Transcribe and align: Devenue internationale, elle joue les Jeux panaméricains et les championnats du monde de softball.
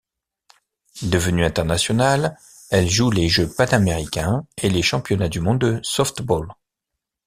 Devenue 1.03 1.45
internationale, 1.45 2.35
elle 2.71 2.89
joue 2.89 3.11
les 3.11 3.29
Jeux 3.29 3.53
panaméricains 3.53 4.47
et 4.57 4.67
les 4.71 4.81
championnats 4.81 5.29
du 5.29 5.41
monde 5.41 5.59
de 5.59 5.79
softball. 5.83 6.47